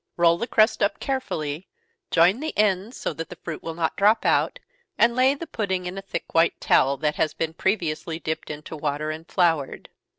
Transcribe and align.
Roll 0.17 0.39
the 0.39 0.47
crust 0.47 0.81
up 0.81 0.99
carefully, 0.99 1.67
join 2.09 2.39
the 2.39 2.57
ends 2.57 2.97
so 2.97 3.13
that 3.13 3.29
the 3.29 3.35
fruit 3.35 3.61
will 3.61 3.75
not 3.75 3.95
drop 3.95 4.25
out, 4.25 4.57
and 4.97 5.15
lay 5.15 5.35
the 5.35 5.45
pudding 5.45 5.85
in 5.85 5.95
a 5.95 6.01
thick 6.01 6.33
white 6.33 6.59
towel, 6.59 6.97
that 6.97 7.17
has 7.17 7.35
been 7.35 7.53
previously 7.53 8.17
dipped 8.17 8.49
into 8.49 8.75
water, 8.75 9.11
and 9.11 9.27
floured. 9.27 9.89